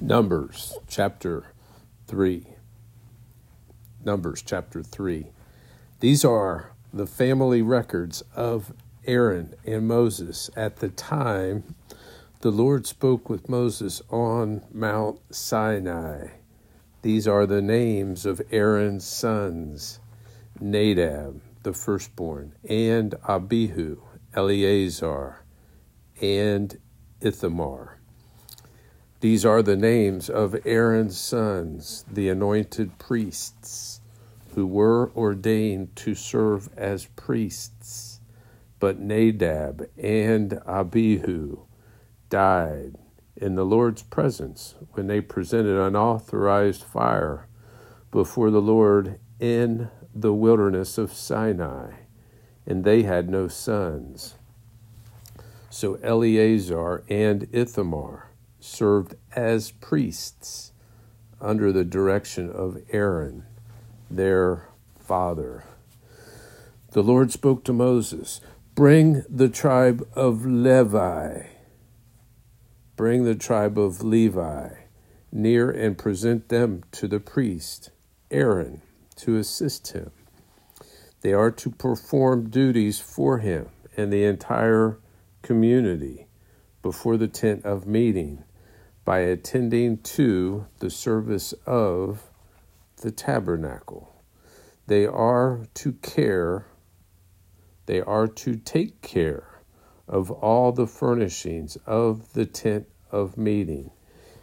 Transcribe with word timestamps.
Numbers 0.00 0.78
chapter 0.86 1.46
3. 2.06 2.46
Numbers 4.04 4.42
chapter 4.46 4.80
3. 4.80 5.26
These 5.98 6.24
are 6.24 6.70
the 6.94 7.06
family 7.06 7.62
records 7.62 8.22
of 8.36 8.72
Aaron 9.06 9.54
and 9.66 9.88
Moses 9.88 10.50
at 10.54 10.76
the 10.76 10.88
time 10.88 11.74
the 12.42 12.52
Lord 12.52 12.86
spoke 12.86 13.28
with 13.28 13.48
Moses 13.48 14.00
on 14.08 14.62
Mount 14.72 15.18
Sinai. 15.34 16.28
These 17.02 17.26
are 17.26 17.44
the 17.44 17.60
names 17.60 18.24
of 18.24 18.40
Aaron's 18.52 19.04
sons 19.04 19.98
Nadab, 20.60 21.42
the 21.64 21.72
firstborn, 21.72 22.54
and 22.68 23.16
Abihu, 23.28 24.00
Eleazar, 24.32 25.42
and 26.20 26.78
Ithamar. 27.20 27.97
These 29.20 29.44
are 29.44 29.62
the 29.62 29.76
names 29.76 30.30
of 30.30 30.64
Aaron's 30.64 31.18
sons, 31.18 32.04
the 32.08 32.28
anointed 32.28 32.98
priests, 32.98 34.00
who 34.54 34.64
were 34.64 35.10
ordained 35.16 35.96
to 35.96 36.14
serve 36.14 36.68
as 36.76 37.06
priests. 37.16 38.20
But 38.78 39.00
Nadab 39.00 39.88
and 39.98 40.60
Abihu 40.64 41.62
died 42.30 42.94
in 43.36 43.56
the 43.56 43.64
Lord's 43.64 44.04
presence 44.04 44.76
when 44.92 45.08
they 45.08 45.20
presented 45.20 45.84
unauthorized 45.84 46.84
fire 46.84 47.48
before 48.12 48.52
the 48.52 48.62
Lord 48.62 49.18
in 49.40 49.90
the 50.14 50.32
wilderness 50.32 50.96
of 50.96 51.12
Sinai, 51.12 51.90
and 52.64 52.84
they 52.84 53.02
had 53.02 53.28
no 53.28 53.48
sons. 53.48 54.36
So 55.70 55.94
Eleazar 56.04 57.02
and 57.08 57.48
Ithamar 57.50 58.27
served 58.68 59.14
as 59.34 59.72
priests 59.72 60.72
under 61.40 61.72
the 61.72 61.84
direction 61.84 62.50
of 62.50 62.78
Aaron, 62.90 63.44
their 64.10 64.68
father. 64.98 65.64
The 66.92 67.02
Lord 67.02 67.32
spoke 67.32 67.64
to 67.64 67.72
Moses 67.72 68.40
Bring 68.74 69.24
the 69.28 69.48
tribe 69.48 70.06
of 70.14 70.46
Levi, 70.46 71.42
bring 72.94 73.24
the 73.24 73.34
tribe 73.34 73.78
of 73.78 74.02
Levi 74.02 74.68
near 75.32 75.70
and 75.70 75.98
present 75.98 76.48
them 76.48 76.84
to 76.92 77.08
the 77.08 77.20
priest, 77.20 77.90
Aaron, 78.30 78.82
to 79.16 79.36
assist 79.36 79.88
him. 79.88 80.10
They 81.20 81.32
are 81.32 81.50
to 81.50 81.70
perform 81.70 82.50
duties 82.50 83.00
for 83.00 83.38
him 83.38 83.68
and 83.96 84.12
the 84.12 84.24
entire 84.24 84.98
community 85.42 86.26
before 86.82 87.16
the 87.16 87.28
tent 87.28 87.64
of 87.64 87.86
meeting 87.86 88.44
by 89.08 89.20
attending 89.20 89.96
to 89.96 90.66
the 90.80 90.90
service 90.90 91.54
of 91.64 92.30
the 93.00 93.10
tabernacle. 93.10 94.22
They 94.86 95.06
are 95.06 95.66
to 95.76 95.92
care, 95.92 96.66
they 97.86 98.02
are 98.02 98.26
to 98.26 98.56
take 98.56 99.00
care 99.00 99.62
of 100.06 100.30
all 100.30 100.72
the 100.72 100.86
furnishings 100.86 101.76
of 101.86 102.34
the 102.34 102.44
tent 102.44 102.86
of 103.10 103.38
meeting 103.38 103.92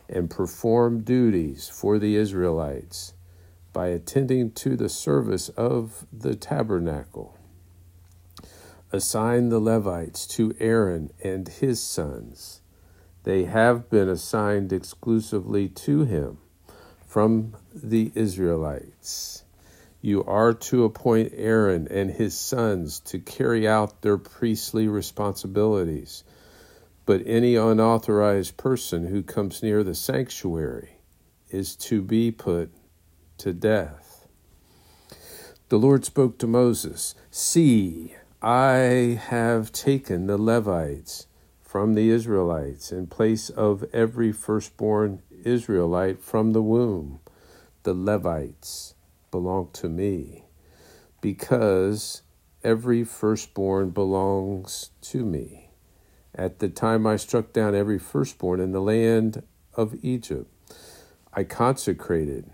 and 0.09 0.31
perform 0.31 1.03
duties 1.03 1.69
for 1.69 2.00
the 2.00 2.16
Israelites 2.16 3.13
by 3.72 3.89
attending 3.89 4.50
to 4.53 4.75
the 4.75 4.89
service 4.89 5.50
of 5.50 6.07
the 6.11 6.33
tabernacle. 6.33 7.38
Assign 8.91 9.50
the 9.50 9.59
Levites 9.59 10.25
to 10.25 10.55
Aaron 10.59 11.11
and 11.23 11.47
his 11.50 11.79
sons 11.79 12.61
they 13.25 13.45
have 13.45 13.89
been 13.89 14.07
assigned 14.07 14.71
exclusively 14.71 15.67
to 15.67 16.05
him 16.05 16.37
from 17.07 17.55
the 17.73 18.11
Israelites. 18.13 19.43
You 20.00 20.23
are 20.25 20.53
to 20.53 20.83
appoint 20.83 21.33
Aaron 21.35 21.88
and 21.89 22.11
his 22.11 22.38
sons 22.38 23.00
to 23.01 23.17
carry 23.17 23.67
out 23.67 24.03
their 24.03 24.19
priestly 24.19 24.88
responsibilities. 24.88 26.23
But 27.07 27.23
any 27.25 27.55
unauthorized 27.55 28.57
person 28.57 29.07
who 29.07 29.23
comes 29.23 29.63
near 29.63 29.83
the 29.83 29.95
sanctuary 29.95 31.00
is 31.50 31.75
to 31.77 32.03
be 32.03 32.29
put 32.29 32.69
to 33.39 33.53
death. 33.53 34.27
The 35.69 35.79
Lord 35.79 36.05
spoke 36.05 36.38
to 36.38 36.47
Moses 36.47 37.16
See, 37.31 38.16
I 38.39 39.19
have 39.29 39.71
taken 39.71 40.27
the 40.27 40.38
Levites 40.38 41.25
from 41.75 41.94
the 41.94 42.09
Israelites 42.09 42.90
in 42.90 43.06
place 43.06 43.50
of 43.50 43.84
every 43.91 44.31
firstborn 44.31 45.22
Israelite 45.44 46.24
from 46.24 46.53
the 46.53 46.62
womb. 46.62 47.19
The 47.84 47.94
Levites 47.94 48.96
belong 49.30 49.72
to 49.74 49.90
me 49.90 50.46
because 51.19 52.22
every 52.63 53.03
firstborn 53.03 53.90
belongs 53.90 54.91
to 55.02 55.25
me. 55.25 55.72
At 56.34 56.59
the 56.59 56.69
time 56.69 57.06
I 57.06 57.18
struck 57.18 57.52
down 57.52 57.75
every 57.75 58.00
firstborn 58.00 58.62
in 58.62 58.72
the 58.72 58.80
land 58.80 59.44
of 59.74 59.96
Egypt, 60.02 60.50
I 61.34 61.44
consecrated 61.44 62.52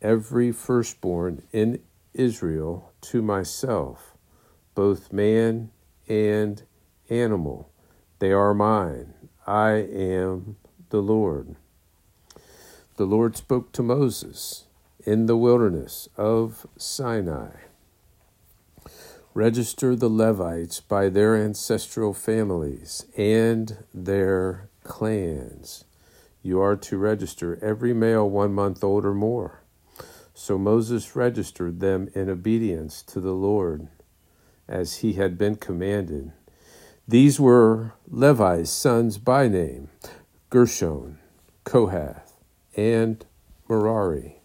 every 0.00 0.50
firstborn 0.50 1.42
in 1.52 1.80
Israel 2.14 2.90
to 3.02 3.20
myself, 3.20 4.16
both 4.74 5.12
man 5.12 5.72
and 6.08 6.62
animal. 7.10 7.70
They 8.24 8.32
are 8.32 8.54
mine. 8.54 9.12
I 9.46 9.72
am 9.72 10.56
the 10.88 11.02
Lord. 11.02 11.56
The 12.96 13.04
Lord 13.04 13.36
spoke 13.36 13.70
to 13.72 13.82
Moses 13.82 14.64
in 15.04 15.26
the 15.26 15.36
wilderness 15.36 16.08
of 16.16 16.66
Sinai. 16.78 17.50
Register 19.34 19.94
the 19.94 20.08
Levites 20.08 20.80
by 20.80 21.10
their 21.10 21.36
ancestral 21.36 22.14
families 22.14 23.04
and 23.14 23.84
their 23.92 24.70
clans. 24.84 25.84
You 26.42 26.62
are 26.62 26.76
to 26.76 26.96
register 26.96 27.58
every 27.60 27.92
male 27.92 28.30
one 28.30 28.54
month 28.54 28.82
old 28.82 29.04
or 29.04 29.12
more. 29.12 29.64
So 30.32 30.56
Moses 30.56 31.14
registered 31.14 31.80
them 31.80 32.08
in 32.14 32.30
obedience 32.30 33.02
to 33.02 33.20
the 33.20 33.34
Lord, 33.34 33.88
as 34.66 35.00
he 35.00 35.12
had 35.12 35.36
been 35.36 35.56
commanded. 35.56 36.32
These 37.06 37.38
were 37.38 37.92
Levi's 38.08 38.70
sons 38.70 39.18
by 39.18 39.46
name 39.46 39.90
Gershon, 40.48 41.18
Kohath, 41.64 42.40
and 42.76 43.26
Merari. 43.68 44.40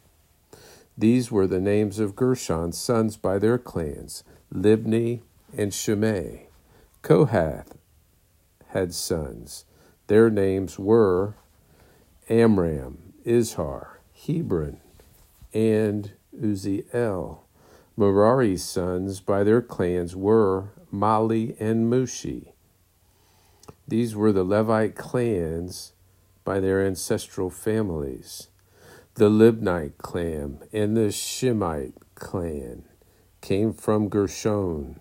These 0.97 1.31
were 1.31 1.47
the 1.47 1.61
names 1.61 1.99
of 1.99 2.17
Gershon's 2.17 2.77
sons 2.77 3.15
by 3.15 3.39
their 3.39 3.57
clans 3.57 4.25
Libni 4.53 5.21
and 5.57 5.73
Shimei. 5.73 6.49
Kohath 7.01 7.77
had 8.67 8.93
sons. 8.93 9.63
Their 10.07 10.29
names 10.29 10.77
were 10.77 11.35
Amram, 12.27 13.13
Izhar, 13.25 13.87
Hebron, 14.13 14.81
and 15.53 16.11
Uzziel. 16.37 17.39
Merari's 17.95 18.63
sons 18.65 19.21
by 19.21 19.45
their 19.45 19.61
clans 19.61 20.13
were 20.13 20.71
Mahli 20.93 21.59
and 21.59 21.91
Mushi. 21.91 22.51
These 23.87 24.15
were 24.15 24.31
the 24.31 24.43
Levite 24.43 24.95
clans 24.95 25.93
by 26.43 26.59
their 26.59 26.85
ancestral 26.85 27.49
families. 27.49 28.49
The 29.15 29.29
Libnite 29.29 29.97
clan 29.97 30.59
and 30.71 30.95
the 30.95 31.11
Shimeite 31.11 31.95
clan 32.15 32.83
came 33.41 33.73
from 33.73 34.09
Gershon. 34.09 34.99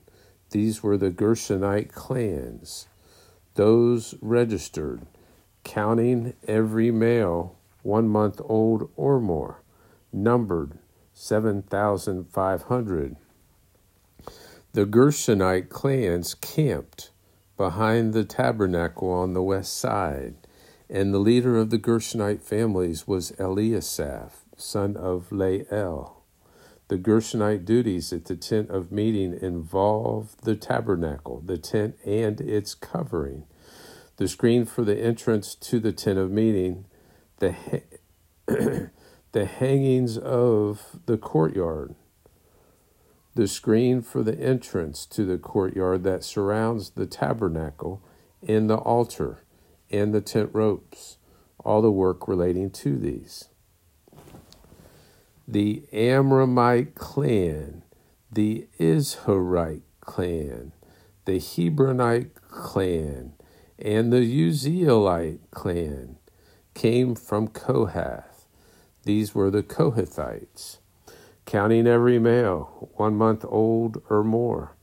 These 0.50 0.82
were 0.82 0.96
the 0.96 1.10
Gershonite 1.10 1.92
clans. 1.92 2.88
Those 3.54 4.14
registered, 4.20 5.06
counting 5.64 6.34
every 6.46 6.90
male 6.90 7.56
one 7.82 8.08
month 8.08 8.40
old 8.44 8.90
or 8.96 9.20
more, 9.20 9.62
numbered 10.12 10.78
7,500. 11.12 13.16
The 14.72 14.84
Gershonite 14.84 15.70
clans 15.70 16.34
camped 16.34 17.10
behind 17.56 18.12
the 18.12 18.24
tabernacle 18.24 19.10
on 19.10 19.32
the 19.32 19.42
west 19.42 19.76
side, 19.78 20.34
and 20.90 21.12
the 21.12 21.18
leader 21.18 21.56
of 21.56 21.70
the 21.70 21.78
Gershonite 21.78 22.42
families 22.42 23.06
was 23.08 23.32
Eliasaph, 23.32 24.32
son 24.58 24.94
of 24.94 25.32
Lael. 25.32 26.22
The 26.88 26.98
Gershonite 26.98 27.64
duties 27.64 28.12
at 28.12 28.26
the 28.26 28.36
tent 28.36 28.68
of 28.68 28.92
meeting 28.92 29.38
involved 29.40 30.44
the 30.44 30.54
tabernacle, 30.54 31.42
the 31.44 31.58
tent 31.58 31.96
and 32.04 32.38
its 32.40 32.74
covering, 32.74 33.44
the 34.16 34.28
screen 34.28 34.66
for 34.66 34.84
the 34.84 34.98
entrance 34.98 35.54
to 35.54 35.80
the 35.80 35.92
tent 35.92 36.18
of 36.18 36.30
meeting, 36.30 36.84
the, 37.38 37.52
ha- 37.52 37.86
the 39.32 39.44
hangings 39.46 40.18
of 40.18 41.00
the 41.06 41.16
courtyard, 41.16 41.94
the 43.38 43.46
screen 43.46 44.02
for 44.02 44.24
the 44.24 44.36
entrance 44.40 45.06
to 45.06 45.24
the 45.24 45.38
courtyard 45.38 46.02
that 46.02 46.24
surrounds 46.24 46.90
the 46.90 47.06
tabernacle 47.06 48.02
and 48.44 48.68
the 48.68 48.76
altar 48.78 49.44
and 49.92 50.12
the 50.12 50.20
tent 50.20 50.50
ropes, 50.52 51.18
all 51.64 51.80
the 51.80 51.88
work 51.92 52.26
relating 52.26 52.68
to 52.68 52.98
these. 52.98 53.48
The 55.46 55.84
Amramite 55.92 56.96
clan, 56.96 57.84
the 58.28 58.66
Izharite 58.80 59.82
clan, 60.00 60.72
the 61.24 61.38
Hebronite 61.38 62.34
clan, 62.48 63.34
and 63.78 64.12
the 64.12 64.48
Uzzielite 64.48 65.48
clan 65.52 66.16
came 66.74 67.14
from 67.14 67.46
Kohath. 67.46 68.46
These 69.04 69.32
were 69.32 69.52
the 69.52 69.62
Kohathites. 69.62 70.78
Counting 71.48 71.86
every 71.86 72.18
male, 72.18 72.90
one 72.96 73.16
month 73.16 73.42
old 73.48 74.02
or 74.10 74.22
more, 74.22 74.76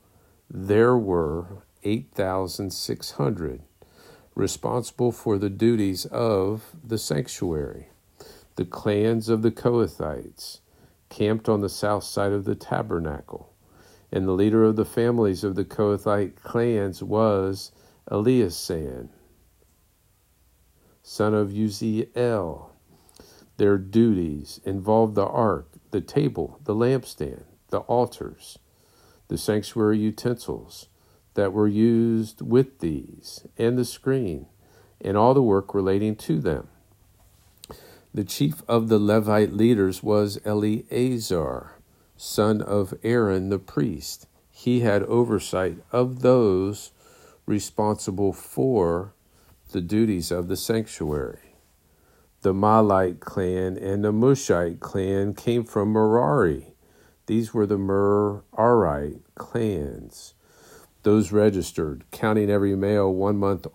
there 0.49 0.97
were 0.97 1.61
8,600 1.83 3.61
responsible 4.33 5.11
for 5.11 5.37
the 5.37 5.51
duties 5.51 6.07
of 6.07 6.75
the 6.83 6.97
sanctuary. 6.97 7.89
The 8.55 8.65
clans 8.65 9.29
of 9.29 9.43
the 9.43 9.51
Kohathites 9.51 10.61
camped 11.09 11.47
on 11.47 11.61
the 11.61 11.69
south 11.69 12.03
side 12.03 12.31
of 12.31 12.45
the 12.45 12.55
tabernacle, 12.55 13.53
and 14.11 14.27
the 14.27 14.31
leader 14.31 14.63
of 14.63 14.75
the 14.75 14.85
families 14.85 15.43
of 15.43 15.53
the 15.53 15.65
Kohathite 15.65 16.41
clans 16.41 17.03
was 17.03 17.71
Elizaphan, 18.09 19.09
son 21.03 21.35
of 21.35 21.49
Uzziel. 21.49 22.74
Their 23.57 23.77
duties 23.77 24.59
involved 24.65 25.15
the 25.15 25.25
ark, 25.25 25.69
the 25.91 26.01
table, 26.01 26.59
the 26.63 26.75
lampstand, 26.75 27.43
the 27.69 27.79
altars, 27.79 28.59
the 29.27 29.37
sanctuary 29.37 29.97
utensils 29.97 30.87
that 31.35 31.53
were 31.53 31.67
used 31.67 32.41
with 32.41 32.79
these, 32.79 33.45
and 33.57 33.77
the 33.77 33.85
screen, 33.85 34.47
and 34.99 35.15
all 35.15 35.33
the 35.33 35.41
work 35.41 35.73
relating 35.73 36.15
to 36.15 36.39
them. 36.39 36.67
The 38.13 38.23
chief 38.23 38.63
of 38.67 38.87
the 38.87 38.99
Levite 38.99 39.53
leaders 39.53 40.01
was 40.01 40.39
Eleazar, 40.45 41.73
son 42.17 42.61
of 42.61 42.93
Aaron 43.03 43.49
the 43.49 43.59
priest. 43.59 44.27
He 44.49 44.79
had 44.81 45.03
oversight 45.03 45.77
of 45.91 46.21
those 46.21 46.91
responsible 47.45 48.31
for 48.31 49.13
the 49.71 49.81
duties 49.81 50.31
of 50.31 50.47
the 50.47 50.55
sanctuary. 50.55 51.54
The 52.45 52.53
Mahlite 52.53 53.21
clan 53.21 53.75
and 53.75 54.05
the 54.05 54.11
Mushite 54.11 54.79
clan 54.79 55.33
came 55.33 55.63
from 55.63 55.91
Merari. 55.91 56.75
These 57.25 57.55
were 57.55 57.65
the 57.65 57.79
Merarite 57.79 59.21
clans. 59.33 60.35
Those 61.01 61.31
registered, 61.31 62.05
counting 62.11 62.51
every 62.51 62.75
male 62.75 63.11
one 63.11 63.37
month 63.37 63.65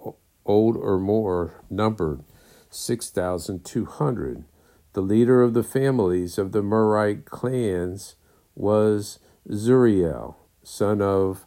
old 0.47 0.77
or 0.77 1.01
more, 1.01 1.65
numbered 1.69 2.23
6,200. 2.71 4.45
The 4.93 5.01
leader 5.01 5.43
of 5.43 5.53
the 5.53 5.65
families 5.65 6.39
of 6.39 6.53
the 6.53 6.63
Merarite 6.63 7.25
clans 7.25 8.15
was 8.55 9.19
Zuriel, 9.49 10.37
son 10.63 11.03
of 11.03 11.45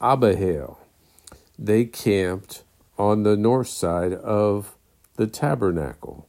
Abihail 0.00 0.78
they 1.58 1.86
camped 1.86 2.62
on 2.96 3.24
the 3.24 3.36
north 3.36 3.66
side 3.66 4.12
of 4.12 4.76
the 5.16 5.26
tabernacle. 5.26 6.28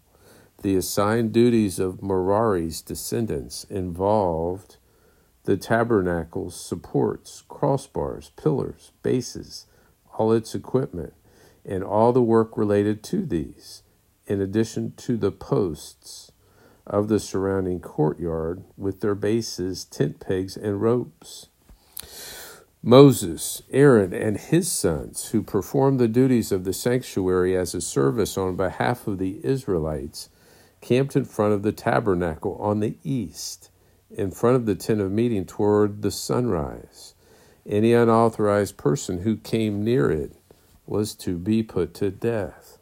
The 0.63 0.77
assigned 0.77 1.33
duties 1.33 1.77
of 1.77 2.01
Merari's 2.01 2.81
descendants 2.81 3.65
involved 3.65 4.77
the 5.43 5.57
tabernacle's 5.57 6.55
supports, 6.55 7.43
crossbars, 7.49 8.31
pillars, 8.37 8.93
bases, 9.03 9.65
all 10.17 10.31
its 10.31 10.55
equipment, 10.55 11.15
and 11.65 11.83
all 11.83 12.13
the 12.13 12.21
work 12.21 12.57
related 12.57 13.03
to 13.03 13.25
these, 13.25 13.83
in 14.25 14.39
addition 14.39 14.93
to 14.95 15.17
the 15.17 15.33
posts 15.33 16.31
of 16.87 17.09
the 17.09 17.19
surrounding 17.19 17.81
courtyard 17.81 18.63
with 18.77 19.01
their 19.01 19.15
bases, 19.15 19.83
tent 19.83 20.21
pegs, 20.21 20.55
and 20.55 20.81
ropes. 20.81 21.49
Moses, 22.81 23.63
Aaron, 23.69 24.13
and 24.13 24.37
his 24.37 24.71
sons, 24.71 25.31
who 25.31 25.43
performed 25.43 25.99
the 25.99 26.07
duties 26.07 26.53
of 26.53 26.63
the 26.63 26.73
sanctuary 26.73 27.53
as 27.57 27.75
a 27.75 27.81
service 27.81 28.37
on 28.37 28.55
behalf 28.55 29.07
of 29.07 29.17
the 29.17 29.41
Israelites, 29.43 30.29
camped 30.83 31.15
in 31.15 31.23
front 31.23 31.53
of 31.53 31.63
the 31.63 31.71
tabernacle 31.71 32.57
on 32.59 32.81
the 32.81 32.97
east, 33.03 33.69
in 34.11 34.29
front 34.29 34.57
of 34.57 34.65
the 34.65 34.75
tent 34.75 34.99
of 34.99 35.09
meeting 35.09 35.45
toward 35.45 36.01
the 36.01 36.11
sunrise. 36.11 37.15
Any 37.65 37.93
unauthorized 37.93 38.75
person 38.75 39.21
who 39.21 39.37
came 39.37 39.83
near 39.83 40.11
it 40.11 40.35
was 40.85 41.15
to 41.15 41.37
be 41.37 41.63
put 41.63 41.93
to 41.95 42.11
death. 42.11 42.79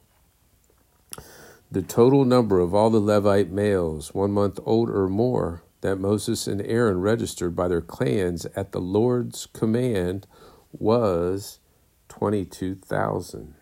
The 1.72 1.84
total 1.84 2.26
number 2.26 2.60
of 2.60 2.74
all 2.74 2.90
the 2.90 3.00
Levite 3.00 3.52
males, 3.52 4.16
one 4.16 4.32
month 4.32 4.60
old 4.66 4.90
or 4.90 5.08
more, 5.08 5.64
that 5.82 5.98
Moses 5.98 6.48
and 6.48 6.62
Aaron 6.64 7.02
registered 7.02 7.56
by 7.56 7.68
their 7.68 7.82
clans 7.82 8.46
at 8.56 8.72
the 8.72 8.82
Lord's 8.82 9.46
command 9.46 10.26
was 10.72 11.60
22,000. 12.10 13.54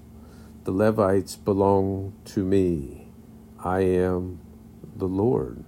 The 0.65 0.71
Levites 0.71 1.35
belong 1.37 2.13
to 2.25 2.43
me. 2.43 3.07
I 3.59 3.81
am 3.81 4.39
the 4.95 5.07
Lord 5.07 5.63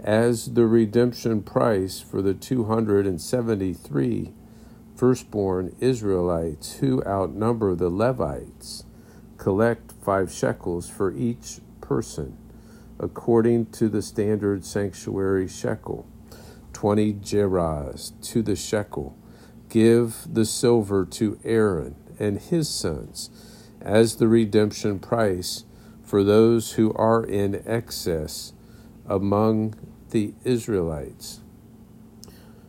as 0.00 0.54
the 0.54 0.66
redemption 0.66 1.42
price 1.42 2.00
for 2.00 2.22
the 2.22 2.34
273 2.34 4.32
firstborn 4.94 5.74
Israelites 5.80 6.76
who 6.76 7.02
outnumber 7.04 7.74
the 7.74 7.88
Levites. 7.90 8.84
Collect 9.36 9.92
five 10.02 10.32
shekels 10.32 10.88
for 10.88 11.12
each 11.12 11.60
person, 11.80 12.36
according 12.98 13.66
to 13.66 13.88
the 13.88 14.02
standard 14.02 14.64
sanctuary 14.64 15.48
shekel, 15.48 16.06
20 16.72 17.14
gerahs 17.14 18.12
to 18.22 18.42
the 18.42 18.56
shekel. 18.56 19.16
Give 19.68 20.26
the 20.30 20.44
silver 20.44 21.04
to 21.04 21.38
Aaron 21.44 21.96
and 22.18 22.38
his 22.38 22.68
sons 22.68 23.30
as 23.80 24.16
the 24.16 24.28
redemption 24.28 24.98
price 24.98 25.64
for 26.02 26.24
those 26.24 26.72
who 26.72 26.92
are 26.94 27.22
in 27.22 27.62
excess 27.66 28.52
among 29.06 29.74
the 30.10 30.34
Israelites. 30.44 31.40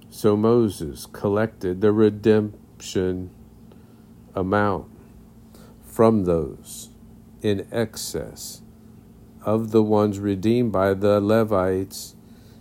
So 0.10 0.36
Moses 0.36 1.06
collected 1.06 1.80
the 1.80 1.94
redemption 1.94 3.30
amount 4.36 4.88
from 5.82 6.26
those 6.26 6.90
in 7.42 7.68
excess 7.72 8.62
of 9.44 9.72
the 9.72 9.84
ones 9.84 10.20
redeemed 10.20 10.72
by 10.72 10.94
the 10.94 11.20
Levites. 11.22 12.16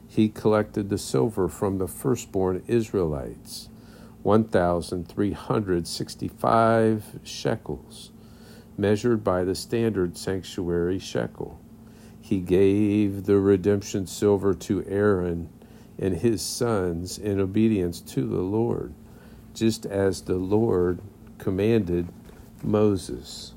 He 0.08 0.28
collected 0.28 0.88
the 0.88 0.98
silver 0.98 1.48
from 1.48 1.78
the 1.78 1.88
firstborn 1.88 2.62
Israelites, 2.66 3.68
1,365 4.22 7.20
shekels, 7.24 8.10
measured 8.76 9.24
by 9.24 9.44
the 9.44 9.54
standard 9.54 10.16
sanctuary 10.16 10.98
shekel 10.98 11.58
He 12.20 12.40
gave 12.40 13.24
the 13.24 13.38
redemption 13.38 14.06
silver 14.06 14.54
to 14.54 14.84
Aaron 14.86 15.48
and 15.98 16.16
his 16.16 16.42
sons 16.42 17.18
in 17.18 17.40
obedience 17.40 18.00
to 18.02 18.28
the 18.28 18.42
Lord, 18.42 18.94
just 19.54 19.86
as 19.86 20.22
the 20.22 20.36
Lord 20.36 21.00
commanded 21.38 22.08
Moses. 22.62 23.54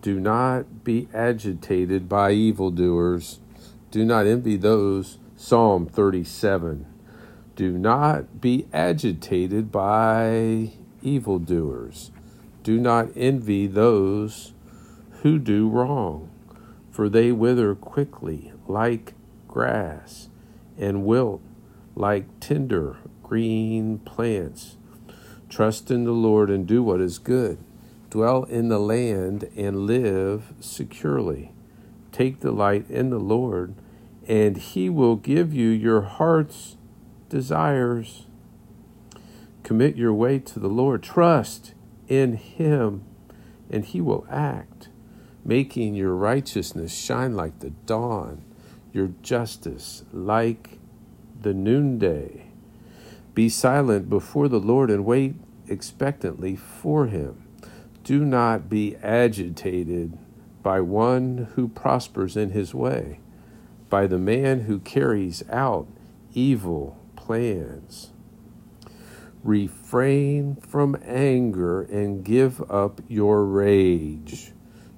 Do 0.00 0.20
not 0.20 0.84
be 0.84 1.08
agitated 1.12 2.08
by 2.08 2.32
evildoers. 2.32 3.40
Do 3.90 4.04
not 4.04 4.26
envy 4.26 4.56
those. 4.56 5.18
Psalm 5.36 5.86
37. 5.86 6.86
Do 7.56 7.76
not 7.76 8.40
be 8.40 8.68
agitated 8.72 9.72
by 9.72 10.72
evildoers. 11.02 12.10
Do 12.62 12.78
not 12.78 13.08
envy 13.16 13.66
those 13.66 14.52
who 15.22 15.38
do 15.38 15.68
wrong, 15.68 16.30
for 16.90 17.08
they 17.08 17.32
wither 17.32 17.74
quickly 17.74 18.52
like 18.68 19.14
grass 19.48 20.28
and 20.78 21.04
wilt 21.04 21.40
like 21.96 22.26
tender 22.38 22.98
green 23.22 23.98
plants. 23.98 24.76
Trust 25.48 25.90
in 25.90 26.04
the 26.04 26.12
Lord 26.12 26.50
and 26.50 26.66
do 26.66 26.82
what 26.82 27.00
is 27.00 27.18
good. 27.18 27.58
Dwell 28.10 28.44
in 28.44 28.68
the 28.68 28.78
land 28.78 29.50
and 29.56 29.86
live 29.86 30.54
securely. 30.60 31.52
Take 32.10 32.40
delight 32.40 32.88
in 32.88 33.10
the 33.10 33.18
Lord, 33.18 33.74
and 34.26 34.56
he 34.56 34.88
will 34.88 35.16
give 35.16 35.52
you 35.52 35.68
your 35.68 36.00
heart's 36.02 36.76
desires. 37.28 38.26
Commit 39.62 39.96
your 39.96 40.14
way 40.14 40.38
to 40.38 40.58
the 40.58 40.68
Lord. 40.68 41.02
Trust 41.02 41.74
in 42.08 42.34
him, 42.34 43.04
and 43.70 43.84
he 43.84 44.00
will 44.00 44.26
act, 44.30 44.88
making 45.44 45.94
your 45.94 46.14
righteousness 46.14 46.94
shine 46.94 47.36
like 47.36 47.58
the 47.58 47.70
dawn, 47.70 48.42
your 48.92 49.08
justice 49.22 50.04
like 50.12 50.78
the 51.40 51.52
noonday. 51.52 52.46
Be 53.34 53.50
silent 53.50 54.08
before 54.08 54.48
the 54.48 54.58
Lord 54.58 54.90
and 54.90 55.04
wait 55.04 55.34
expectantly 55.68 56.56
for 56.56 57.06
him. 57.06 57.44
Do 58.08 58.24
not 58.24 58.70
be 58.70 58.96
agitated 59.02 60.16
by 60.62 60.80
one 60.80 61.48
who 61.56 61.68
prospers 61.68 62.38
in 62.38 62.52
his 62.52 62.72
way, 62.72 63.20
by 63.90 64.06
the 64.06 64.16
man 64.16 64.60
who 64.60 64.78
carries 64.78 65.46
out 65.50 65.86
evil 66.32 66.96
plans. 67.16 68.08
Refrain 69.44 70.56
from 70.56 70.96
anger 71.04 71.82
and 71.82 72.24
give 72.24 72.62
up 72.70 73.02
your 73.08 73.44
rage. 73.44 74.52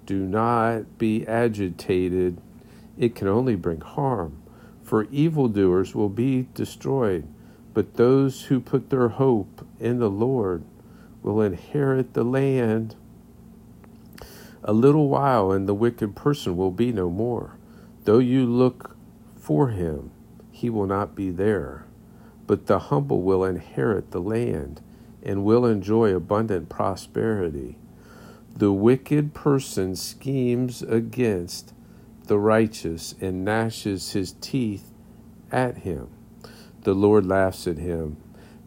Do 0.06 0.24
not 0.24 0.96
be 0.96 1.26
agitated, 1.26 2.40
it 2.96 3.16
can 3.16 3.26
only 3.26 3.56
bring 3.56 3.80
harm. 3.80 4.40
For 4.84 5.08
evildoers 5.10 5.96
will 5.96 6.10
be 6.10 6.46
destroyed, 6.54 7.26
but 7.74 7.94
those 7.94 8.42
who 8.42 8.60
put 8.60 8.90
their 8.90 9.08
hope 9.08 9.66
in 9.80 9.98
the 9.98 10.08
Lord 10.08 10.62
will 11.24 11.40
inherit 11.40 12.14
the 12.14 12.22
land. 12.24 12.94
A 14.62 14.72
little 14.72 15.08
while, 15.08 15.52
and 15.52 15.68
the 15.68 15.74
wicked 15.74 16.14
person 16.14 16.56
will 16.56 16.70
be 16.70 16.92
no 16.92 17.08
more. 17.08 17.56
Though 18.04 18.18
you 18.18 18.44
look 18.44 18.96
for 19.36 19.68
him, 19.68 20.10
he 20.50 20.68
will 20.68 20.86
not 20.86 21.14
be 21.14 21.30
there. 21.30 21.86
But 22.46 22.66
the 22.66 22.78
humble 22.78 23.22
will 23.22 23.44
inherit 23.44 24.10
the 24.10 24.20
land 24.20 24.82
and 25.22 25.44
will 25.44 25.64
enjoy 25.64 26.14
abundant 26.14 26.68
prosperity. 26.68 27.78
The 28.54 28.72
wicked 28.72 29.32
person 29.32 29.96
schemes 29.96 30.82
against 30.82 31.72
the 32.26 32.38
righteous 32.38 33.14
and 33.20 33.44
gnashes 33.44 34.12
his 34.12 34.32
teeth 34.40 34.90
at 35.50 35.78
him. 35.78 36.08
The 36.82 36.94
Lord 36.94 37.26
laughs 37.26 37.66
at 37.66 37.78
him 37.78 38.16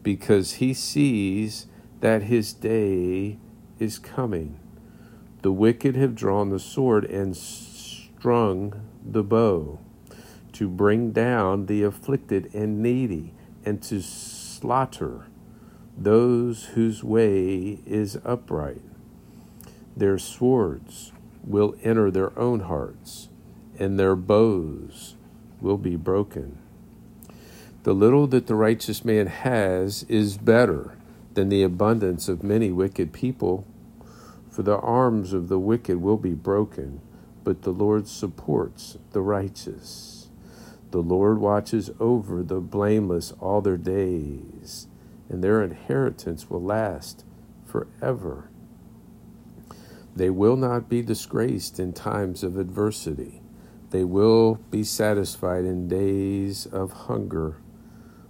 because 0.02 0.54
he 0.54 0.74
sees 0.74 1.68
that 2.02 2.24
his 2.24 2.54
day 2.54 3.38
is 3.80 4.00
coming. 4.00 4.60
The 5.44 5.52
wicked 5.52 5.98
have 5.98 6.16
drawn 6.16 6.50
the 6.52 6.60
sword 6.60 7.04
and 7.04 7.36
strung 7.36 8.82
the 9.06 9.24
bow 9.24 9.78
to 10.54 10.70
bring 10.70 11.12
down 11.12 11.66
the 11.66 11.84
afflicted 11.84 12.50
and 12.54 12.82
needy 12.82 13.34
and 13.66 13.84
to 13.84 14.02
slaughter 14.02 15.26
those 15.98 16.66
whose 16.76 17.04
way 17.04 17.80
is 17.86 18.18
upright. 18.24 18.82
Their 19.98 20.18
swords 20.18 21.12
will 21.44 21.76
enter 21.84 22.10
their 22.10 22.38
own 22.40 22.62
hearts, 22.62 23.28
and 23.78 24.00
their 24.00 24.16
bows 24.16 25.16
will 25.60 25.78
be 25.78 25.98
broken. 25.98 26.58
The 27.84 27.94
little 27.94 28.28
that 28.28 28.48
the 28.48 28.56
righteous 28.56 29.04
man 29.04 29.28
has 29.28 30.04
is 30.04 30.38
better 30.38 30.98
than 31.34 31.50
the 31.50 31.64
abundance 31.64 32.30
of 32.30 32.44
many 32.44 32.72
wicked 32.72 33.12
people. 33.12 33.68
For 34.54 34.62
the 34.62 34.78
arms 34.78 35.34
of 35.34 35.48
the 35.50 35.58
wicked 35.58 36.00
will 36.00 36.18
be 36.18 36.36
broken, 36.36 37.02
but 37.44 37.64
the 37.64 37.72
Lord 37.72 38.08
supports 38.08 39.00
the 39.12 39.22
righteous. 39.22 40.30
The 40.92 41.02
Lord 41.02 41.40
watches 41.40 41.90
over 42.00 42.44
the 42.44 42.62
blameless 42.62 43.34
all 43.40 43.62
their 43.62 43.78
days, 43.78 44.88
and 45.28 45.44
their 45.44 45.64
inheritance 45.64 46.52
will 46.52 46.62
last 46.62 47.26
forever. 47.66 48.52
They 50.16 50.30
will 50.30 50.56
not 50.56 50.88
be 50.88 51.02
disgraced 51.02 51.80
in 51.80 51.92
times 51.92 52.44
of 52.44 52.56
adversity. 52.56 53.42
They 53.90 54.04
will 54.04 54.60
be 54.70 54.84
satisfied 54.84 55.66
in 55.66 55.88
days 55.88 56.68
of 56.68 56.92
hunger, 56.92 57.58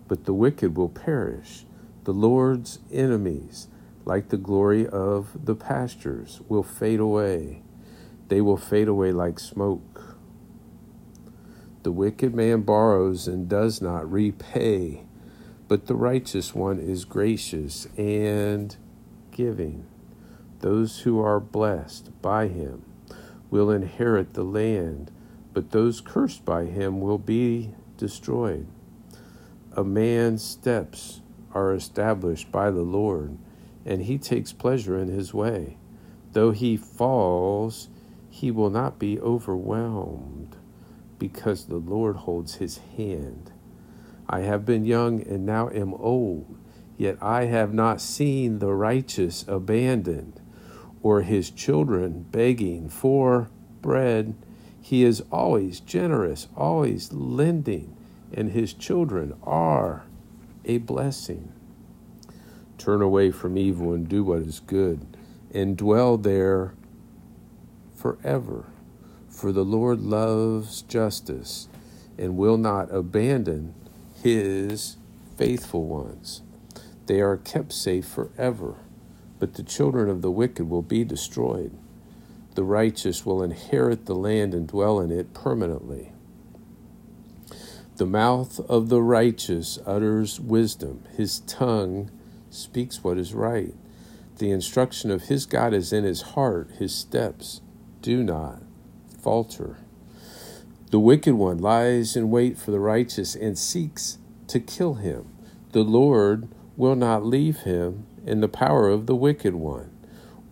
but 0.07 0.23
the 0.23 0.33
wicked 0.33 0.77
will 0.77 0.87
perish. 0.87 1.65
The 2.05 2.13
Lord's 2.13 2.79
enemies, 2.93 3.67
like 4.05 4.29
the 4.29 4.37
glory 4.37 4.87
of 4.87 5.45
the 5.45 5.55
pastures, 5.55 6.41
will 6.47 6.63
fade 6.63 6.99
away. 6.99 7.61
They 8.27 8.41
will 8.41 8.57
fade 8.57 8.87
away 8.87 9.11
like 9.11 9.39
smoke. 9.39 10.17
The 11.83 11.91
wicked 11.91 12.33
man 12.33 12.61
borrows 12.61 13.27
and 13.27 13.49
does 13.49 13.81
not 13.81 14.09
repay, 14.09 15.03
but 15.67 15.87
the 15.87 15.95
righteous 15.95 16.55
one 16.55 16.79
is 16.79 17.05
gracious 17.05 17.87
and 17.97 18.75
giving. 19.31 19.85
Those 20.59 21.01
who 21.01 21.19
are 21.19 21.41
blessed 21.41 22.21
by 22.21 22.47
him 22.47 22.85
will 23.49 23.69
inherit 23.69 24.33
the 24.33 24.43
land, 24.43 25.11
but 25.53 25.71
those 25.71 26.01
cursed 26.01 26.45
by 26.45 26.65
him 26.65 27.01
will 27.01 27.17
be 27.17 27.71
destroyed. 27.97 28.65
A 29.73 29.83
man's 29.83 30.41
steps 30.41 31.21
are 31.53 31.73
established 31.73 32.51
by 32.51 32.71
the 32.71 32.81
Lord, 32.81 33.37
and 33.85 34.03
he 34.03 34.17
takes 34.17 34.53
pleasure 34.53 34.97
in 34.97 35.07
his 35.07 35.33
way. 35.33 35.77
Though 36.31 36.51
he 36.51 36.77
falls, 36.77 37.89
he 38.29 38.49
will 38.49 38.69
not 38.69 38.97
be 38.97 39.19
overwhelmed, 39.19 40.55
because 41.19 41.65
the 41.65 41.77
Lord 41.77 42.15
holds 42.15 42.55
his 42.55 42.79
hand. 42.97 43.51
I 44.27 44.39
have 44.39 44.65
been 44.65 44.85
young 44.85 45.21
and 45.21 45.45
now 45.45 45.69
am 45.69 45.93
old, 45.93 46.57
yet 46.97 47.17
I 47.21 47.45
have 47.45 47.73
not 47.73 48.01
seen 48.01 48.59
the 48.59 48.73
righteous 48.73 49.45
abandoned, 49.47 50.41
or 51.01 51.21
his 51.21 51.51
children 51.51 52.25
begging 52.31 52.89
for 52.89 53.49
bread. 53.81 54.35
He 54.81 55.03
is 55.03 55.23
always 55.31 55.79
generous, 55.79 56.47
always 56.57 57.13
lending, 57.13 57.95
and 58.33 58.51
his 58.51 58.73
children 58.73 59.33
are 59.43 60.03
a 60.65 60.79
blessing. 60.79 61.52
Turn 62.83 63.01
away 63.01 63.31
from 63.31 63.57
evil 63.57 63.93
and 63.93 64.09
do 64.09 64.25
what 64.25 64.41
is 64.41 64.59
good, 64.59 64.99
and 65.53 65.77
dwell 65.77 66.17
there 66.17 66.73
forever. 67.95 68.65
For 69.29 69.53
the 69.53 69.63
Lord 69.63 70.01
loves 70.01 70.81
justice 70.81 71.69
and 72.17 72.35
will 72.35 72.57
not 72.57 72.93
abandon 72.93 73.73
his 74.21 74.97
faithful 75.37 75.85
ones. 75.85 76.41
They 77.05 77.21
are 77.21 77.37
kept 77.37 77.71
safe 77.71 78.05
forever, 78.05 78.75
but 79.39 79.53
the 79.53 79.63
children 79.63 80.09
of 80.09 80.21
the 80.21 80.31
wicked 80.31 80.69
will 80.69 80.81
be 80.81 81.05
destroyed. 81.05 81.71
The 82.55 82.65
righteous 82.65 83.25
will 83.25 83.41
inherit 83.41 84.07
the 84.07 84.15
land 84.15 84.53
and 84.53 84.67
dwell 84.67 84.99
in 84.99 85.09
it 85.09 85.33
permanently. 85.33 86.11
The 87.95 88.05
mouth 88.05 88.59
of 88.69 88.89
the 88.89 89.01
righteous 89.01 89.79
utters 89.85 90.37
wisdom, 90.41 91.05
his 91.15 91.39
tongue 91.47 92.11
speaks 92.53 93.03
what 93.03 93.17
is 93.17 93.33
right. 93.33 93.73
The 94.37 94.51
instruction 94.51 95.11
of 95.11 95.23
his 95.23 95.45
God 95.45 95.73
is 95.73 95.93
in 95.93 96.03
his 96.03 96.21
heart, 96.21 96.71
his 96.79 96.95
steps 96.95 97.61
do 98.01 98.23
not 98.23 98.61
falter. 99.21 99.77
The 100.91 100.99
wicked 100.99 101.35
one 101.35 101.57
lies 101.57 102.15
in 102.15 102.29
wait 102.29 102.57
for 102.57 102.71
the 102.71 102.79
righteous 102.79 103.35
and 103.35 103.57
seeks 103.57 104.19
to 104.47 104.59
kill 104.59 104.95
him. 104.95 105.27
The 105.71 105.83
Lord 105.83 106.47
will 106.77 106.95
not 106.95 107.25
leave 107.25 107.61
him 107.61 108.05
in 108.25 108.41
the 108.41 108.47
power 108.47 108.89
of 108.89 109.07
the 109.07 109.15
wicked 109.15 109.55
one, 109.55 109.91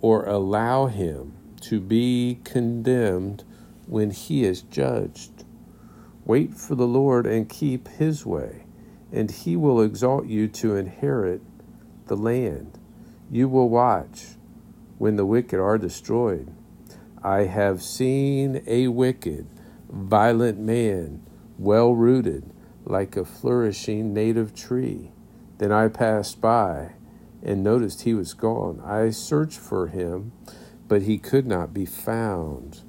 or 0.01 0.25
allow 0.25 0.87
him 0.87 1.33
to 1.61 1.79
be 1.79 2.39
condemned 2.43 3.43
when 3.87 4.11
he 4.11 4.43
is 4.43 4.63
judged. 4.63 5.43
Wait 6.25 6.55
for 6.55 6.75
the 6.75 6.87
Lord 6.87 7.27
and 7.27 7.49
keep 7.49 7.87
his 7.87 8.25
way, 8.25 8.63
and 9.11 9.29
he 9.29 9.55
will 9.55 9.81
exalt 9.81 10.25
you 10.25 10.47
to 10.47 10.75
inherit 10.75 11.41
the 12.11 12.17
land. 12.17 12.77
You 13.31 13.47
will 13.47 13.69
watch 13.69 14.35
when 14.97 15.15
the 15.15 15.25
wicked 15.25 15.61
are 15.61 15.77
destroyed. 15.77 16.53
I 17.23 17.45
have 17.45 17.81
seen 17.81 18.61
a 18.67 18.89
wicked, 18.89 19.47
violent 19.89 20.59
man, 20.59 21.25
well 21.57 21.95
rooted, 21.95 22.51
like 22.83 23.15
a 23.15 23.23
flourishing 23.23 24.13
native 24.13 24.53
tree. 24.53 25.11
Then 25.57 25.71
I 25.71 25.87
passed 25.87 26.41
by 26.41 26.95
and 27.41 27.63
noticed 27.63 28.01
he 28.01 28.13
was 28.13 28.33
gone. 28.33 28.81
I 28.83 29.11
searched 29.11 29.59
for 29.59 29.87
him, 29.87 30.33
but 30.89 31.03
he 31.03 31.17
could 31.17 31.47
not 31.47 31.73
be 31.73 31.85
found. 31.85 32.81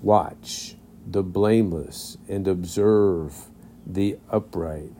Watch 0.00 0.76
the 1.06 1.22
blameless 1.22 2.16
and 2.26 2.48
observe 2.48 3.50
the 3.86 4.16
upright, 4.30 4.92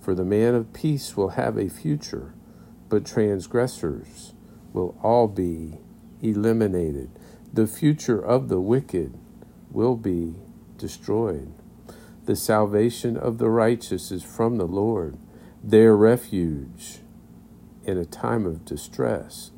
for 0.00 0.16
the 0.16 0.24
man 0.24 0.56
of 0.56 0.72
peace 0.72 1.16
will 1.16 1.30
have 1.30 1.56
a 1.56 1.68
future, 1.68 2.34
but 2.92 3.06
transgressors 3.06 4.34
will 4.74 4.94
all 5.02 5.26
be 5.26 5.78
eliminated. 6.20 7.08
The 7.50 7.66
future 7.66 8.22
of 8.22 8.50
the 8.50 8.60
wicked 8.60 9.18
will 9.70 9.96
be 9.96 10.34
destroyed. 10.76 11.54
The 12.26 12.36
salvation 12.36 13.16
of 13.16 13.38
the 13.38 13.48
righteous 13.48 14.12
is 14.12 14.22
from 14.22 14.58
the 14.58 14.66
Lord, 14.66 15.16
their 15.64 15.96
refuge 15.96 16.98
in 17.82 17.96
a 17.96 18.04
time 18.04 18.44
of 18.44 18.66
distress. 18.66 19.52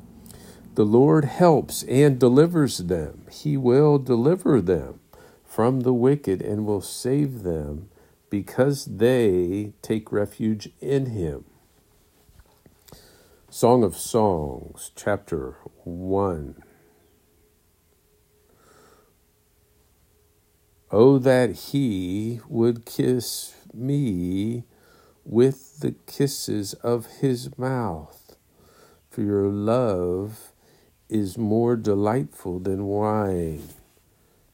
The 0.75 0.85
Lord 0.85 1.25
helps 1.25 1.83
and 1.83 2.17
delivers 2.17 2.77
them. 2.77 3.25
He 3.29 3.57
will 3.57 3.99
deliver 3.99 4.61
them 4.61 5.01
from 5.43 5.81
the 5.81 5.93
wicked 5.93 6.41
and 6.41 6.65
will 6.65 6.79
save 6.79 7.43
them 7.43 7.89
because 8.29 8.85
they 8.85 9.73
take 9.81 10.13
refuge 10.13 10.69
in 10.79 11.07
Him. 11.07 11.43
Song 13.57 13.85
of 13.85 13.95
Songs, 13.95 14.91
chapter 14.97 15.55
1. 15.85 16.61
Oh, 20.91 21.17
that 21.19 21.51
he 21.51 22.41
would 22.49 22.85
kiss 22.85 23.55
me 23.73 24.65
with 25.23 25.79
the 25.79 25.93
kisses 26.05 26.73
of 26.73 27.05
his 27.21 27.57
mouth. 27.57 28.35
For 29.09 29.21
your 29.21 29.47
love 29.47 30.51
is 31.07 31.37
more 31.37 31.77
delightful 31.77 32.59
than 32.59 32.87
wine. 32.87 33.69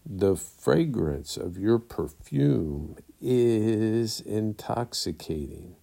The 0.05 0.35
fragrance 0.35 1.37
of 1.37 1.57
your 1.57 1.79
perfume 1.79 2.97
is 3.19 4.21
intoxicating. 4.21 5.77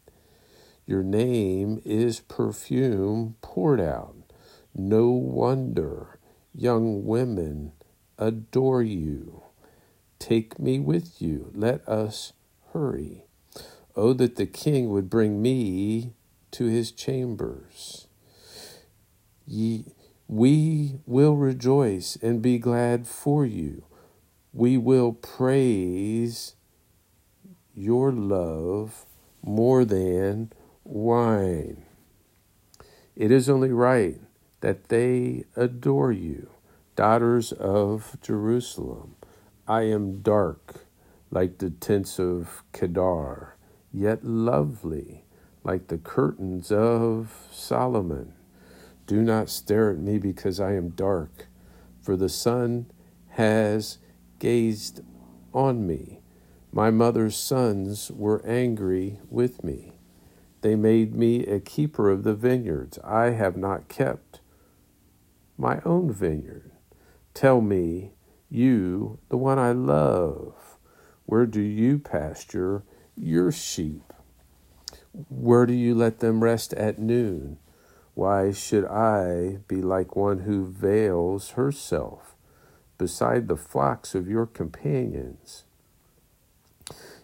Your 0.88 1.02
name 1.02 1.82
is 1.84 2.20
perfume 2.20 3.36
poured 3.42 3.78
out. 3.78 4.16
No 4.74 5.10
wonder 5.10 6.18
young 6.54 7.04
women 7.04 7.72
adore 8.16 8.82
you. 8.82 9.42
Take 10.18 10.58
me 10.58 10.80
with 10.80 11.20
you. 11.20 11.52
Let 11.54 11.86
us 11.86 12.32
hurry. 12.72 13.24
Oh, 13.94 14.14
that 14.14 14.36
the 14.36 14.46
king 14.46 14.88
would 14.88 15.10
bring 15.10 15.42
me 15.42 16.14
to 16.52 16.64
his 16.64 16.90
chambers. 16.90 18.08
Ye, 19.46 19.92
we 20.26 21.00
will 21.04 21.36
rejoice 21.36 22.16
and 22.22 22.40
be 22.40 22.58
glad 22.58 23.06
for 23.06 23.44
you. 23.44 23.84
We 24.54 24.78
will 24.78 25.12
praise 25.12 26.54
your 27.74 28.10
love 28.10 29.04
more 29.42 29.84
than 29.84 30.50
wine. 30.88 31.84
It 33.14 33.30
is 33.30 33.50
only 33.50 33.72
right 33.72 34.20
that 34.60 34.88
they 34.88 35.44
adore 35.54 36.12
you, 36.12 36.48
daughters 36.96 37.52
of 37.52 38.16
Jerusalem. 38.22 39.16
I 39.66 39.82
am 39.82 40.22
dark 40.22 40.86
like 41.30 41.58
the 41.58 41.70
tents 41.70 42.18
of 42.18 42.64
Kedar 42.72 43.56
yet 43.92 44.24
lovely, 44.24 45.24
like 45.62 45.88
the 45.88 45.98
curtains 45.98 46.72
of 46.72 47.34
Solomon. 47.52 48.32
Do 49.06 49.22
not 49.22 49.50
stare 49.50 49.90
at 49.90 49.98
me 49.98 50.18
because 50.18 50.60
I 50.60 50.72
am 50.74 50.90
dark, 50.90 51.48
for 52.00 52.16
the 52.16 52.28
sun 52.28 52.90
has 53.30 53.98
gazed 54.38 55.02
on 55.52 55.86
me. 55.86 56.20
My 56.72 56.90
mother's 56.90 57.36
sons 57.36 58.10
were 58.10 58.44
angry 58.46 59.18
with 59.30 59.64
me. 59.64 59.97
They 60.68 60.76
made 60.76 61.14
me 61.14 61.46
a 61.46 61.60
keeper 61.60 62.10
of 62.10 62.24
the 62.24 62.34
vineyards. 62.34 62.98
I 63.02 63.30
have 63.30 63.56
not 63.56 63.88
kept 63.88 64.40
my 65.56 65.80
own 65.82 66.12
vineyard. 66.12 66.72
Tell 67.32 67.62
me, 67.62 68.12
you, 68.50 69.18
the 69.30 69.38
one 69.38 69.58
I 69.58 69.72
love, 69.72 70.76
where 71.24 71.46
do 71.46 71.62
you 71.62 71.98
pasture 71.98 72.82
your 73.16 73.50
sheep? 73.50 74.12
Where 75.30 75.64
do 75.64 75.72
you 75.72 75.94
let 75.94 76.18
them 76.18 76.44
rest 76.44 76.74
at 76.74 76.98
noon? 76.98 77.56
Why 78.12 78.52
should 78.52 78.84
I 78.84 79.60
be 79.68 79.80
like 79.80 80.16
one 80.16 80.40
who 80.40 80.66
veils 80.66 81.52
herself 81.52 82.36
beside 82.98 83.48
the 83.48 83.56
flocks 83.56 84.14
of 84.14 84.28
your 84.28 84.44
companions? 84.44 85.64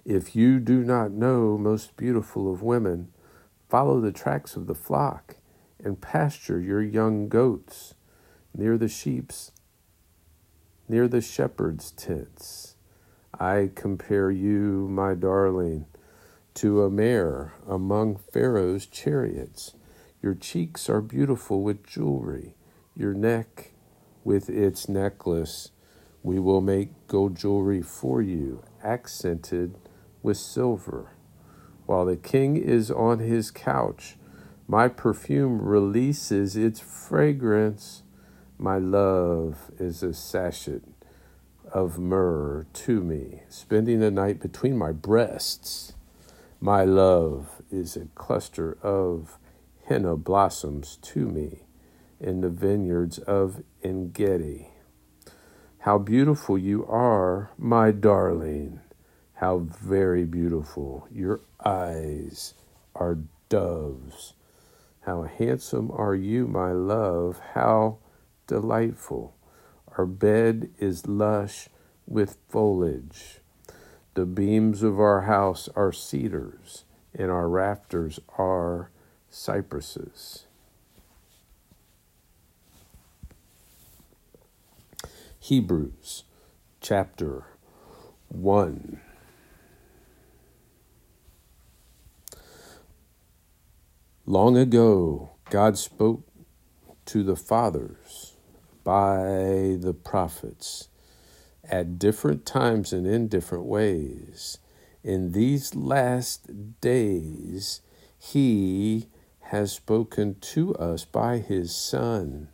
If 0.03 0.35
you 0.35 0.61
do 0.61 0.83
not 0.83 1.11
know, 1.11 1.59
most 1.59 1.95
beautiful 1.99 2.51
of 2.51 2.63
women, 2.63 3.11
follow 3.75 4.01
the 4.01 4.13
tracks 4.13 4.55
of 4.55 4.69
the 4.69 4.75
flock 4.75 5.35
and 5.83 6.01
pasture 6.01 6.61
your 6.61 6.81
young 6.81 7.29
goats 7.29 7.95
near 8.57 8.79
the 8.79 8.87
sheep's, 8.87 9.51
near 10.89 11.09
the 11.09 11.21
shepherd's 11.21 11.91
tents. 11.91 12.77
I 13.37 13.71
compare 13.75 14.31
you, 14.31 14.87
my 14.89 15.15
darling, 15.15 15.87
to 16.55 16.85
a 16.85 16.89
mare 16.89 17.55
among 17.69 18.19
Pharaoh's 18.33 18.87
chariots. 18.87 19.75
Your 20.23 20.37
cheeks 20.37 20.89
are 20.89 21.01
beautiful 21.01 21.65
with 21.65 21.85
jewelry, 21.85 22.55
your 22.95 23.13
neck 23.13 23.73
with 24.23 24.49
its 24.49 24.89
necklace. 24.89 25.73
We 26.23 26.39
will 26.39 26.61
make 26.61 27.09
gold 27.09 27.35
jewelry 27.37 27.83
for 27.83 28.23
you, 28.23 28.63
accented 28.85 29.75
with 30.23 30.37
silver. 30.37 31.14
While 31.87 32.07
the 32.07 32.17
king 32.17 32.57
is 32.57 32.91
on 32.91 33.19
his 33.19 33.51
couch, 33.51 34.17
my 34.67 34.89
perfume 34.89 35.61
releases 35.61 36.57
its 36.57 36.81
fragrance. 36.81 38.03
My 38.59 38.79
love 38.79 39.71
is 39.79 40.03
a 40.03 40.15
sachet 40.15 40.81
of 41.71 41.99
myrrh 41.99 42.67
to 42.73 43.01
me, 43.01 43.43
spending 43.49 44.01
the 44.01 44.11
night 44.11 44.41
between 44.41 44.79
my 44.79 44.93
breasts. 44.93 45.95
My 46.61 46.85
love 46.85 47.63
is 47.71 47.97
a 47.97 48.07
cluster 48.15 48.79
of 48.83 49.39
henna 49.87 50.17
blossoms 50.17 50.97
to 51.03 51.27
me 51.27 51.65
in 52.19 52.41
the 52.41 52.49
vineyards 52.49 53.19
of 53.19 53.63
Engedi. 53.83 54.69
How 55.81 55.99
beautiful 55.99 56.57
you 56.57 56.87
are, 56.87 57.51
my 57.59 57.91
darling. 57.91 58.81
How 59.35 59.59
very 59.59 60.25
beautiful. 60.25 61.07
Your 61.13 61.41
eyes 61.65 62.55
are 62.95 63.19
doves. 63.49 64.35
How 65.03 65.23
handsome 65.23 65.91
are 65.91 66.15
you, 66.15 66.47
my 66.47 66.73
love. 66.73 67.41
How 67.55 67.99
delightful. 68.47 69.35
Our 69.97 70.07
bed 70.07 70.71
is 70.79 71.07
lush 71.07 71.69
with 72.07 72.39
foliage. 72.49 73.41
The 74.15 74.27
beams 74.27 74.83
of 74.83 75.01
our 75.01 75.23
house 75.23 75.69
are 75.75 75.93
cedars, 75.93 76.85
and 77.15 77.31
our 77.31 77.49
rafters 77.49 78.21
are 78.39 78.91
cypresses. 79.29 80.47
Hebrews 85.41 86.25
chapter 86.81 87.45
1. 88.29 89.01
Long 94.35 94.57
ago, 94.57 95.31
God 95.49 95.79
spoke 95.79 96.27
to 97.07 97.23
the 97.23 97.37
fathers 97.37 98.35
by 98.83 99.77
the 99.79 99.95
prophets 99.95 100.89
at 101.63 102.01
different 102.01 102.45
times 102.45 102.93
and 102.93 103.07
in 103.07 103.29
different 103.29 103.65
ways. 103.65 104.59
In 105.05 105.31
these 105.31 105.77
last 105.77 106.81
days, 106.81 107.81
He 108.19 109.07
has 109.53 109.71
spoken 109.71 110.35
to 110.41 110.75
us 110.75 111.05
by 111.05 111.39
His 111.39 111.73
Son. 111.73 112.49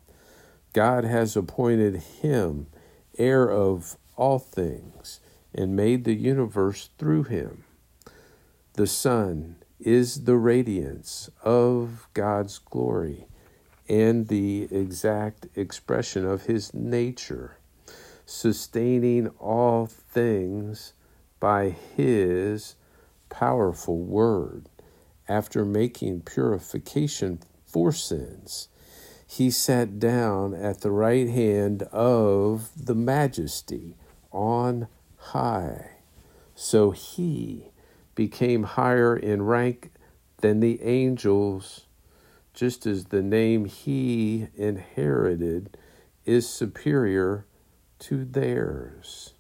God 0.75 1.05
has 1.05 1.35
appointed 1.35 1.97
Him 2.21 2.67
heir 3.17 3.51
of 3.51 3.97
all 4.17 4.39
things 4.39 5.21
and 5.55 5.75
made 5.75 6.05
the 6.05 6.13
universe 6.13 6.91
through 6.99 7.23
him. 7.23 7.65
The 8.75 8.87
Son 8.87 9.57
is 9.81 10.25
the 10.25 10.37
radiance 10.37 11.31
of 11.43 12.09
God's 12.15 12.59
glory 12.59 13.27
and 13.89 14.29
the 14.29 14.69
exact 14.71 15.47
expression 15.57 16.25
of 16.25 16.47
his 16.47 16.73
nature, 16.73 17.57
sustaining 18.25 19.29
all 19.39 19.87
things 19.87 20.93
by 21.41 21.71
his 21.71 22.77
powerful 23.29 23.99
word. 23.99 24.69
After 25.29 25.65
making 25.65 26.23
purification 26.23 27.41
for 27.65 27.93
sins, 27.93 28.69
he 29.27 29.51
sat 29.51 29.99
down 30.01 30.55
at 30.55 30.81
the 30.81 30.91
right 30.91 31.29
hand 31.29 31.85
of 31.85 32.71
the 32.77 32.97
majesty 32.97 33.97
on 34.33 34.89
high. 35.17 35.91
So 36.55 36.91
he 36.91 37.70
became 38.21 38.65
higher 38.65 39.17
in 39.17 39.41
rank 39.41 39.91
than 40.43 40.61
the 40.61 40.83
angels, 40.83 41.87
just 42.53 42.85
as 42.85 43.07
the 43.07 43.23
name 43.23 43.65
he 43.65 44.47
inherited 44.55 45.75
is 46.27 46.47
superior 46.47 47.47
to 47.99 48.27
theirs. 48.27 49.33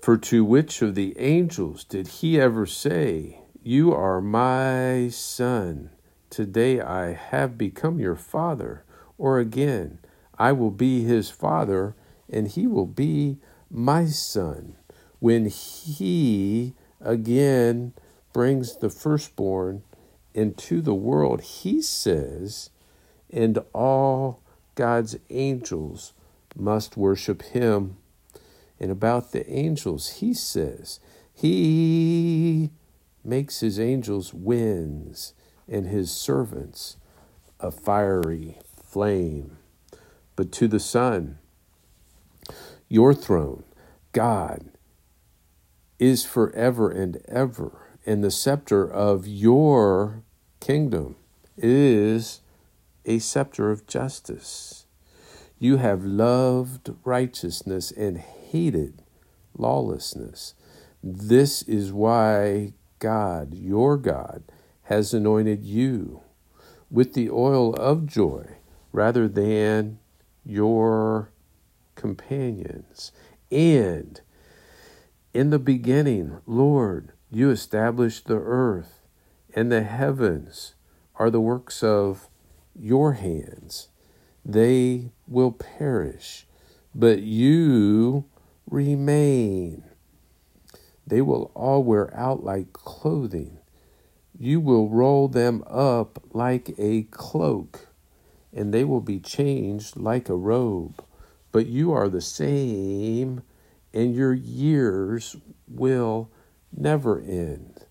For 0.00 0.16
to 0.16 0.44
which 0.44 0.80
of 0.80 0.94
the 0.94 1.18
angels 1.18 1.82
did 1.82 2.06
he 2.06 2.40
ever 2.40 2.66
say, 2.66 3.40
You 3.60 3.92
are 3.92 4.20
my 4.20 5.08
son? 5.08 5.90
Today 6.30 6.80
I 6.80 7.14
have 7.14 7.58
become 7.58 7.98
your 7.98 8.14
father. 8.14 8.84
Or 9.18 9.40
again, 9.40 9.98
I 10.38 10.52
will 10.52 10.70
be 10.70 11.02
his 11.02 11.30
father, 11.30 11.96
and 12.30 12.46
he 12.46 12.68
will 12.68 12.86
be 12.86 13.38
my 13.68 14.06
son. 14.06 14.76
When 15.24 15.46
he 15.46 16.74
again 17.00 17.94
brings 18.34 18.76
the 18.76 18.90
firstborn 18.90 19.82
into 20.34 20.82
the 20.82 20.92
world, 20.92 21.40
he 21.40 21.80
says, 21.80 22.68
and 23.32 23.58
all 23.72 24.42
God's 24.74 25.16
angels 25.30 26.12
must 26.54 26.98
worship 26.98 27.40
him. 27.40 27.96
And 28.78 28.90
about 28.90 29.32
the 29.32 29.50
angels, 29.50 30.16
he 30.18 30.34
says, 30.34 31.00
He 31.32 32.68
makes 33.24 33.60
his 33.60 33.80
angels 33.80 34.34
winds 34.34 35.32
and 35.66 35.86
his 35.86 36.12
servants 36.12 36.98
a 37.60 37.70
fiery 37.70 38.58
flame. 38.76 39.56
But 40.36 40.52
to 40.52 40.68
the 40.68 40.80
Son, 40.80 41.38
your 42.90 43.14
throne, 43.14 43.64
God, 44.12 44.68
is 46.04 46.22
forever 46.22 46.90
and 46.90 47.16
ever, 47.28 47.96
and 48.04 48.22
the 48.22 48.30
scepter 48.30 48.86
of 48.86 49.26
your 49.26 50.22
kingdom 50.60 51.16
is 51.56 52.42
a 53.06 53.18
scepter 53.18 53.70
of 53.70 53.86
justice. 53.86 54.84
You 55.58 55.78
have 55.78 56.04
loved 56.04 56.90
righteousness 57.04 57.90
and 57.90 58.18
hated 58.18 59.02
lawlessness. 59.56 60.52
This 61.02 61.62
is 61.62 61.90
why 61.90 62.74
God, 62.98 63.54
your 63.54 63.96
God, 63.96 64.42
has 64.84 65.14
anointed 65.14 65.64
you 65.64 66.20
with 66.90 67.14
the 67.14 67.30
oil 67.30 67.72
of 67.76 68.06
joy 68.06 68.56
rather 68.92 69.26
than 69.26 69.98
your 70.44 71.30
companions. 71.94 73.10
And 73.50 74.20
in 75.34 75.50
the 75.50 75.58
beginning, 75.58 76.38
Lord, 76.46 77.12
you 77.28 77.50
established 77.50 78.28
the 78.28 78.38
earth, 78.38 79.00
and 79.52 79.70
the 79.70 79.82
heavens 79.82 80.74
are 81.16 81.28
the 81.28 81.40
works 81.40 81.82
of 81.82 82.28
your 82.78 83.14
hands. 83.14 83.88
They 84.44 85.10
will 85.26 85.50
perish, 85.50 86.46
but 86.94 87.22
you 87.22 88.26
remain. 88.70 89.82
They 91.04 91.20
will 91.20 91.50
all 91.54 91.82
wear 91.82 92.16
out 92.16 92.44
like 92.44 92.72
clothing. 92.72 93.58
You 94.38 94.60
will 94.60 94.88
roll 94.88 95.26
them 95.26 95.64
up 95.66 96.22
like 96.32 96.74
a 96.78 97.02
cloak, 97.10 97.88
and 98.52 98.72
they 98.72 98.84
will 98.84 99.00
be 99.00 99.18
changed 99.18 99.96
like 99.96 100.28
a 100.28 100.36
robe. 100.36 101.02
But 101.50 101.66
you 101.66 101.92
are 101.92 102.08
the 102.08 102.20
same, 102.20 103.42
and 103.94 104.14
your 104.14 104.34
years 104.34 105.36
will 105.68 106.28
never 106.76 107.20
end. 107.20 107.86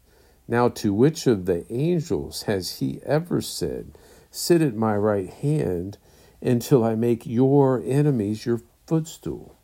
Now, 0.48 0.68
to 0.70 0.94
which 0.94 1.26
of 1.26 1.46
the 1.46 1.66
angels 1.74 2.44
has 2.44 2.80
he 2.80 3.00
ever 3.06 3.42
said, 3.42 3.98
Sit 4.30 4.62
at 4.62 4.76
my 4.76 4.96
right 4.98 5.30
hand 5.30 5.98
until 6.42 6.84
I 6.84 6.96
make 6.96 7.26
your 7.26 7.82
enemies 7.86 8.46
your 8.46 8.62
footstool? 8.86 9.58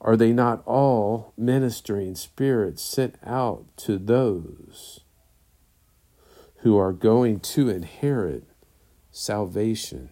Are 0.00 0.16
they 0.16 0.32
not 0.32 0.62
all 0.66 1.34
ministering 1.36 2.14
spirits 2.14 2.82
sent 2.82 3.16
out 3.22 3.66
to 3.78 3.98
those 3.98 5.00
who 6.58 6.78
are 6.78 6.92
going 6.92 7.40
to 7.40 7.68
inherit 7.68 8.44
salvation? 9.10 10.08